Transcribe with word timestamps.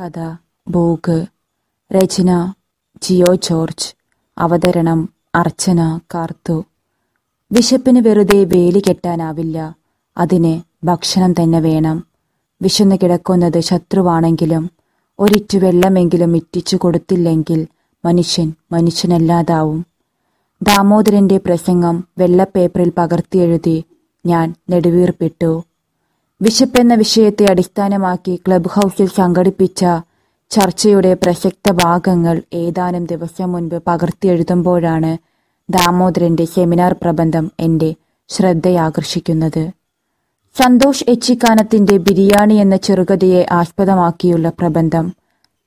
കഥ 0.00 0.36
ബോഗ് 0.68 1.26
രചന 1.92 2.52
ജിയോ 3.02 3.34
ജോർജ് 3.34 3.94
അവതരണം 4.38 5.08
അർച്ചന 5.34 6.00
കാർത്തു. 6.14 6.64
വിശപ്പിന് 7.52 8.08
വെറുതെ 8.08 8.44
വേലി 8.44 8.82
കെട്ടാനാവില്ല. 8.88 9.76
അതിന് 10.18 10.60
ഭക്ഷണം 10.86 11.32
തന്നെ 11.32 11.60
വേണം. 11.60 12.06
വിശന്ന് 12.62 12.96
കിടക്കുന്നത് 13.02 13.60
ശത്രുവാണെങ്കിലും 13.60 14.70
ഒരിറ്റു 15.18 15.58
വെള്ളമെങ്കിലും 15.58 16.36
ഇറ്റിച്ചു 16.36 16.76
കൊടുത്തില്ലെങ്കിൽ 16.76 17.66
മനുഷ്യൻ 18.04 18.52
മനുഷ്യനല്ലാതാവും. 18.72 19.86
ദാമോദരന്റെ 20.62 21.38
പ്രസംഗം 21.38 22.04
വെള്ളപ്പേപ്പറിൽ 22.18 22.92
പകർത്തിയെഴുതി 22.98 23.84
ഞാൻ 24.26 24.54
നെടുവീർപ്പിട്ടു. 24.70 25.64
വിശപ്പെന്ന 26.40 26.94
വിഷയത്തെ 26.94 27.44
അടിസ്ഥാനമാക്കി 27.50 28.34
ക്ലബ് 28.36 28.68
ഹൗസിൽ 28.68 29.08
സംഘടിപ്പിച്ച 29.08 29.84
ചർച്ചയുടെ 30.50 31.14
പ്രസക്ത 31.14 31.72
ഭാഗങ്ങൾ 31.72 32.42
ഏതാനും 32.54 33.06
ദിവസം 33.06 33.52
മുൻപ് 33.52 33.82
പകർത്തിയെഴുതുമ്പോഴാണ് 33.86 35.16
ദാമോദരന്റെ 35.70 36.44
സെമിനാർ 36.44 36.92
പ്രബന്ധം 36.92 37.50
എന്റെ 37.60 37.94
ശ്രദ്ധയാകർഷിക്കുന്നത്. 38.28 39.70
സന്തോഷ് 40.56 41.04
എച്ചിക്കാനത്തിന്റെ 41.08 41.96
ബിരിയാണി 41.96 42.54
എന്ന 42.54 42.76
ചെറുകഥയെ 42.76 43.46
ആസ്പദമാക്കിയുള്ള 43.50 44.48
പ്രബന്ധം 44.48 45.06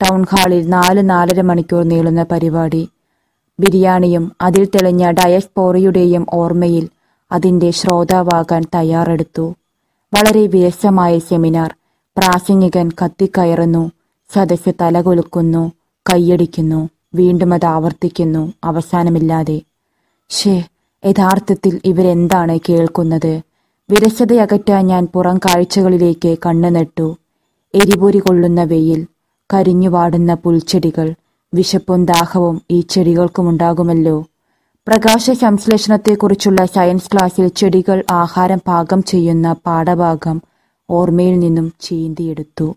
ടൗൺ 0.02 0.26
ഹാളിൽ 0.32 0.70
നാല് 0.70 1.10
നാലര 1.10 1.42
മണിക്കൂർ 1.42 1.84
നീളുന്ന 1.84 2.24
പരിപാടി 2.24 2.90
ബിരിയാണിയും 3.60 4.32
അതിൽ 4.42 4.66
തെളിഞ്ഞ 4.66 5.12
ഡയസ്പോറിയുടെയും 5.12 6.26
ഓർമ്മയിൽ 6.34 6.90
അതിന്റെ 7.32 7.72
ശ്രോതാവാകാൻ 7.72 8.64
തയ്യാറെടുത്തു. 8.76 9.46
വളരെ 10.14 10.48
വിരസമായ 10.48 11.20
സെമിനാർ. 11.20 11.76
പ്രാസംഗികൻ 12.18 12.90
കത്തിക്കയറുന്നു 12.90 13.92
സദസ്സ് 14.34 14.74
തലകൊലുക്കുന്നു 14.82 15.72
കൈയടിക്കുന്നു 16.10 16.90
വീണ്ടും 17.16 17.54
അത് 17.54 17.66
ആവർത്തിക്കുന്നു 17.66 18.54
അവസാനമില്ലാതെ. 18.64 19.62
ഷേ 20.30 20.64
യഥാർത്ഥത്തിൽ 21.06 21.82
ഇവരെന്താണ് 21.86 22.60
കേൾക്കുന്നത്? 22.70 23.42
വിരസതയകറ്റാൻ 23.90 24.88
ഞാൻ 24.88 25.08
പുറം 25.14 25.38
കാഴ്ചകളിലേക്ക് 25.38 26.38
കണ്ണു 26.46 26.68
നട്ടു 26.68 27.18
എരിപൊരി 27.74 28.18
കൊള്ളുന്ന 28.18 28.64
വെയിൽ 28.64 29.08
കരിഞ്ഞുവാടുന്ന 29.54 30.34
പുൽച്ചെടികൾ 30.34 31.14
വിശപ്പും 31.54 32.06
ദാഹവും 32.06 32.62
ഈ 32.72 32.82
ചെടികൾക്കുമുണ്ടാകുമല്ലോ. 32.82 34.26
പ്രകാശ 34.88 35.32
സംശ്ലേഷണത്തെക്കുറിച്ചുള്ള 35.32 36.66
സയൻസ് 36.66 37.10
ക്ലാസ്സിൽ 37.12 37.48
ചെടികൾ 37.48 38.04
ആഹാരം 38.12 38.62
പാകം 38.68 39.04
ചെയ്യുന്ന 39.04 39.48
പാഠഭാഗം 39.68 40.38
ഓർമ്മയിൽ 40.90 41.40
നിന്നും 41.40 41.74
ചീന്തിയെടുത്തു. 41.82 42.76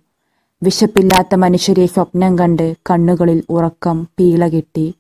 വിശപ്പില്ലാത്ത 0.63 1.35
മനുഷ്യരെ 1.35 1.87
സ്വപ്നം 1.87 2.39
കണ്ട് 2.39 2.67
കണ്ണുകളിൽ 2.91 3.45
ഉറക്കം 3.51 3.97
പീളകെട്ടി 4.19 4.95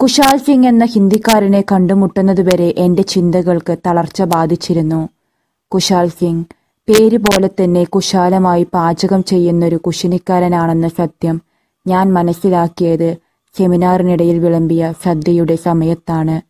കുശാൽ 0.00 0.36
സിംഗ് 0.36 0.66
എന്ന 0.66 0.84
ഹിന്ദിക്കാരനെ 0.84 1.64
കണ്ടുമുട്ടുന്നതുവരെ 1.72 2.74
എന്റെ 2.78 3.02
ചിന്തകൾക്ക് 3.02 3.76
തളർച്ച 3.86 4.22
ബാധിച്ചിരുന്നു. 4.22 5.08
കുശാൽ 5.72 6.08
സിംഗ് 6.08 6.44
പേര് 6.88 7.18
പോലെ 7.18 7.50
തന്നെ 7.60 7.84
കുശാലമായി 7.84 8.66
പാചകം 8.74 9.24
ചെയ്യുന്നൊരു 9.24 9.76
കുശിനിക്കാരനാണെന്ന 9.76 10.88
സത്യം 10.88 11.40
ഞാൻ 11.86 12.12
മനസ്സിലാക്കിയത് 12.12 13.10
സെമിനാറിനിടയിൽ 13.58 14.38
വിളമ്പിയ 14.38 14.92
സദ്യയുടെ 15.04 15.56
സമയത്താണ് 15.56 16.40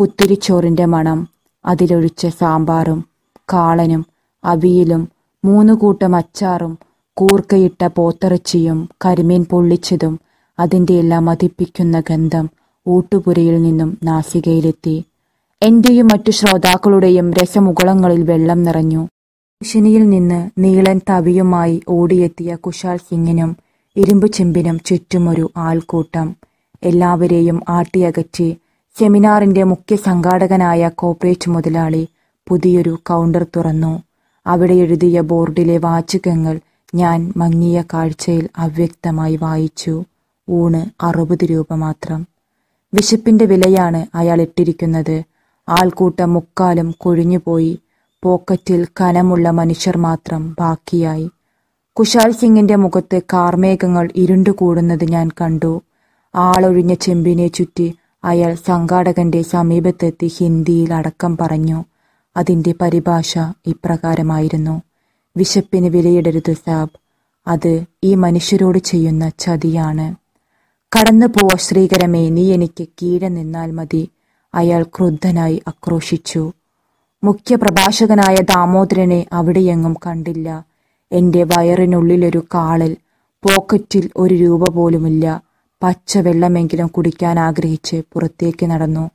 കുത്തിരിച്ചോറിന്റെ 0.00 0.84
മണം. 0.84 1.28
അതിലൊഴിച്ച 1.66 2.26
സാമ്പാറും 2.26 3.04
കാളനും 3.52 4.06
അവിയലും 4.44 5.08
മൂന്നു 5.44 5.72
കൂട്ടം 5.72 6.16
അച്ചാറും 6.16 6.78
കൂർക്കയിട്ട 7.14 7.88
പോത്തിറച്ചിയും 7.96 8.88
കരിമീൻ 9.04 9.44
പൊള്ളിച്ചതും 9.44 10.20
അതിന്റെ 10.58 10.92
എല്ലാം 10.92 11.24
മതിപ്പിക്കുന്ന 11.24 12.02
ഗന്ധം 12.10 12.48
ഊട്ടുപുരയിൽ 12.86 13.62
നിന്നും 13.62 13.98
നാസികയിലെത്തി. 14.02 15.04
എന്റെയും 15.62 16.06
മറ്റു 16.06 16.30
ശ്രോതാക്കളുടെയും 16.30 17.32
രസമുകുളങ്ങളിൽ 17.32 18.22
വെള്ളം 18.22 18.62
നിറഞ്ഞു. 18.62 19.08
കുശിനിയിൽ 19.60 20.08
നിന്ന് 20.08 20.50
നീളൻ 20.58 21.00
തവിയുമായി 21.10 21.82
ഓടിയെത്തിയ 21.88 22.54
കുശാൽ 22.54 22.96
സിംഗിനും 22.96 23.56
ഇരുമ്പു 23.96 24.26
ചെമ്പിനും 24.26 24.78
ചുറ്റുമൊരു 24.78 25.50
ആൾക്കൂട്ടം. 25.56 26.36
എല്ലാവരെയും 26.84 27.62
ആട്ടിയകറ്റി 27.68 28.56
സെമിനാറിന്റെ 28.98 29.62
മുഖ്യ 29.62 29.96
സംഘാടകനായ 29.96 30.90
കോപ്പറേറ്റ് 30.94 31.50
മുതലാളി 31.50 32.08
പുതിയൊരു 32.48 32.98
കൗണ്ടർ 33.02 33.46
തുറന്നു. 33.56 34.02
അവിടെ 34.46 34.74
എഴുതിയ 34.74 35.20
ബോർഡിലെ 35.20 35.78
വാചകങ്ങൾ 35.78 36.60
ഞാൻ 36.94 37.32
മങ്ങിയ 37.36 37.84
കാഴ്ചയിൽ 37.94 38.48
അവ്യക്തമായി 38.58 39.36
വായിച്ചു. 39.36 40.02
ഊണ് 40.48 41.04
അറുപത് 41.04 41.44
രൂപ 41.44 41.74
മാത്രം. 41.74 42.26
വിശപ്പിന്റെ 42.94 43.44
വിലയാണ് 43.44 44.06
അയാൾ 44.14 44.40
ഇട്ടിരിക്കുന്നത്. 44.40 45.22
ആൾക്കൂട്ടം 45.68 46.32
മുക്കാലും 46.32 46.94
കൊഴിഞ്ഞുപോയി. 46.98 47.78
പോക്കറ്റിൽ 48.22 48.86
കനമുള്ള 49.00 49.50
മനുഷ്യർ 49.50 49.98
മാത്രം 49.98 50.56
ബാക്കിയായി. 50.60 51.28
കുശാൽ 51.98 52.32
സിംഗിന്റെ 52.32 52.76
മുഖത്ത് 52.76 53.20
കാർമേഘങ്ങൾ 53.32 54.08
ഇരുണ്ടുകൂടുന്നത് 54.16 55.04
ഞാൻ 55.04 55.30
കണ്ടു. 55.40 55.82
ആളൊഴിഞ്ഞ 56.34 56.94
ചെമ്പിനെ 56.94 57.48
ചുറ്റി 57.48 57.94
അയാൾ 58.24 58.54
സംഘാടകന്റെ 58.54 59.42
സമീപത്തെത്തി 59.42 60.26
ഹിന്ദിയിൽ 60.26 60.94
അടക്കം 60.94 61.36
പറഞ്ഞു. 61.36 61.84
അതിന്റെ 62.36 62.74
പരിഭാഷ 62.80 63.38
ഇപ്രകാരമായിരുന്നു. 63.66 64.82
വിശപ്പിന് 65.36 65.86
വിലയിടരുത് 65.86 66.52
സാബ്. 66.52 66.90
അത് 67.46 67.84
ഈ 68.04 68.14
മനുഷ്യരോട് 68.14 68.78
ചെയ്യുന്ന 68.78 69.28
ചതിയാണ്. 69.38 70.14
കടന്നു 70.98 71.26
പോ 71.26 71.48
ശ്രീകരമേ. 71.56 72.30
നീ 72.30 72.52
എനിക്ക് 72.52 72.88
കീഴെ 73.02 73.28
നിന്നാൽ 73.28 73.70
മതി. 73.70 74.08
അയാൾ 74.54 74.82
ക്രുദ്ധനായി 74.82 75.62
ആക്രോശിച്ചു. 75.68 76.52
മുഖ്യപ്രഭാഷകനായ 77.24 78.34
ദാമോദരനെ 78.34 79.26
അവിടെയെങ്ങും 79.32 79.96
കണ്ടില്ല. 80.06 80.71
എന്റെ 81.12 81.44
വയറിനുള്ളിലൊരു 81.44 82.44
കാളിൽ 82.54 82.96
പോക്കറ്റിൽ 83.44 84.10
ഒരു 84.16 84.34
രൂപ 84.34 84.68
പോലുമില്ല. 84.68 85.40
പച്ച 85.82 86.18
വെള്ളമെങ്കിലും 86.18 86.86
കുടിക്കാൻ 86.86 87.38
ആഗ്രഹിച്ച് 87.38 88.02
പുറത്തേക്ക് 88.12 88.66
നടന്നു. 88.66 89.10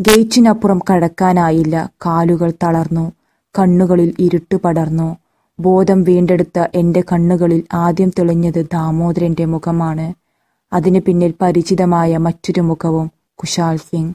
ഗേറ്റിനപ്പുറം 0.00 0.80
കടക്കാനായില്ല. 0.90 1.90
കാലുകൾ 2.06 2.52
തളർന്നു. 2.62 3.12
കണ്ണുകളിൽ 3.58 4.14
ഇരുട്ട് 4.18 4.56
പടർന്നു. 4.56 5.16
ബോധം 5.60 6.04
വീണ്ടെടുത്ത 6.04 6.66
എന്റെ 6.74 7.02
കണ്ണുകളിൽ 7.12 7.62
ആദ്യം 7.74 8.10
തെളിഞ്ഞത് 8.18 8.66
ദാമോദരന്റെ 8.72 9.44
മുഖമാണ്. 9.44 10.14
അതിനു 10.72 11.00
പിന്നിൽ 11.06 11.34
പരിചിതമായ 11.42 12.16
മറ്റൊരു 12.16 12.60
മുഖവും 12.60 13.10
കുശാൽ 13.34 13.76
സിംഗ്. 13.76 14.14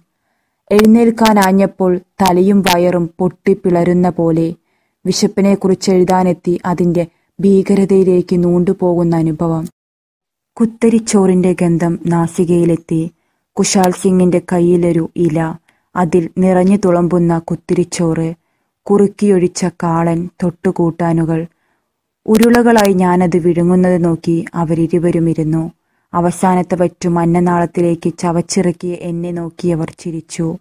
എഴുന്നേൽക്കാനാഞ്ഞപ്പോൾ 0.72 1.98
തലയും 1.98 2.62
വയറും 2.62 3.10
പൊട്ടിപ്പിളരുന്ന 3.20 4.10
പോലെ 4.10 4.54
വിശപ്പിനെക്കുറിച്ച് 5.06 5.92
എഴുതാനെത്തി 5.92 6.62
അതിന്റെ 6.66 7.08
ഭീകരതയിലേക്ക് 7.40 8.44
നൂണ്ടുപോകുന്ന 8.44 9.16
അനുഭവം. 9.16 9.68
കുത്തരിച്ചോറിന്റെ 10.60 11.56
ഗന്ധം 11.62 12.00
നാസികയിലെത്തി. 12.06 13.12
കുശാൽ 13.54 13.92
സിംഗിന്റെ 13.92 14.42
കയ്യിലൊരു 14.52 15.10
ഇല. 15.16 15.56
അതിൽ 15.96 16.30
നിറഞ്ഞു 16.38 16.78
തുളമ്പുന്ന 16.78 17.40
കുത്തിരിച്ചോറ്. 17.40 18.34
കുറുക്കിയൊഴിച്ച 18.82 19.66
കാളൻ 19.84 20.30
തൊട്ടുകൂട്ടാനുകൾ. 20.44 21.46
ഉരുളകളായി 22.28 22.94
ഞാനത് 22.94 23.38
വിഴുങ്ങുന്നത് 23.38 24.06
നോക്കി 24.06 24.46
അവരിരുവരും 24.54 25.30
ഇരുന്നു 25.30 25.72
അവസാനത്തെ 26.14 26.76
പറ്റും 26.76 27.20
അന്നനാളത്തിലേക്ക് 27.20 28.14
ചവച്ചിറക്കി 28.18 28.98
എന്നെ 29.02 29.32
നോക്കിയവർ 29.32 29.96
ചിരിച്ചു. 30.00 30.58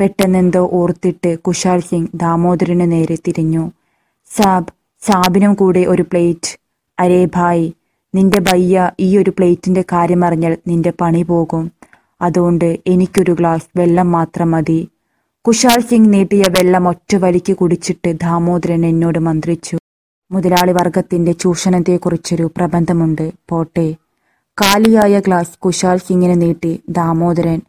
പെട്ടെന്നെന്തോ 0.00 0.70
ഓർത്തിട്ട് 0.72 1.38
കുശാൽ 1.38 1.80
സിംഗ് 1.80 2.08
ദാമോദരന് 2.14 2.92
നേരെ 2.92 3.16
തിരിഞ്ഞു. 3.16 3.70
സാബ് 4.30 4.75
സാബിനും 5.00 5.54
കൂടെ 5.54 5.80
ഒരു 5.80 6.02
പ്ലേറ്റ്. 6.02 6.58
അരേ 6.98 7.24
ഭായ് 7.24 7.70
നിന്റെ 8.14 8.40
ബയ്യ 8.40 8.90
ഈ 9.00 9.18
ഒരു 9.18 9.30
പ്ലേറ്റിന്റെ 9.30 9.82
കാര്യം 9.82 10.24
അറിഞ്ഞാൽ 10.24 10.56
നിന്റെ 10.66 10.92
പണി 11.00 11.22
പോകും. 11.22 11.72
അതുകൊണ്ട് 12.20 12.78
എനിക്കൊരു 12.86 13.32
ഗ്ലാസ് 13.32 13.78
വെള്ളം 13.78 14.12
മാത്രം 14.12 14.50
മതി. 14.50 14.88
കുശാൽ 15.46 15.80
സിംഗ് 15.80 16.12
നീട്ടിയ 16.12 16.44
വെള്ളം 16.48 16.88
ഒറ്റ 16.88 17.16
വലിക്ക് 17.16 17.52
കുടിച്ചിട്ട് 17.52 18.12
ദാമോദരൻ 18.12 18.86
എന്നോട് 18.86 19.18
മന്ത്രിച്ചു. 19.18 19.78
മുതലാളി 20.30 20.72
വർഗത്തിന്റെ 20.72 21.32
ചൂഷണത്തെക്കുറിച്ചൊരു 21.32 22.50
പ്രബന്ധമുണ്ട്. 22.56 23.32
പോട്ടെ. 23.48 23.96
കാലിയായ 24.60 25.20
ഗ്ലാസ് 25.20 25.58
കുശാൽ 25.58 25.96
സിംഗിന് 25.96 26.42
നീട്ടി 26.42 26.82
ദാമോദരൻ 26.88 27.60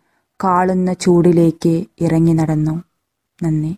കാളുന്ന 0.44 0.94
ചൂടിലേക്ക് 0.94 1.86
ഇറങ്ങി 2.02 2.34
നടന്നു. 2.34 2.84
നന്ദി. 3.44 3.76